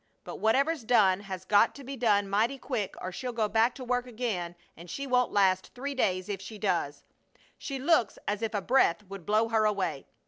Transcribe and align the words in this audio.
But 0.23 0.37
whatever's 0.37 0.83
done 0.83 1.19
has 1.19 1.45
got 1.45 1.75
to 1.75 1.83
be 1.83 1.95
done 1.95 2.27
mighty 2.27 2.57
quick 2.57 2.95
or 2.99 3.11
she'll 3.11 3.31
go 3.33 3.47
back 3.47 3.75
to 3.75 3.83
work 3.85 4.07
again, 4.07 4.55
and 4.75 4.89
she 4.89 5.05
won't 5.05 5.31
last 5.31 5.75
three 5.75 5.93
days 5.93 6.27
if 6.27 6.41
she 6.41 6.57
does. 6.57 7.03
She 7.59 7.77
looks 7.77 8.17
as 8.27 8.41
if 8.41 8.55
a 8.55 8.61
breath 8.63 9.03
would 9.03 9.27
blow 9.27 9.49
her 9.49 9.63
away. 9.63 10.07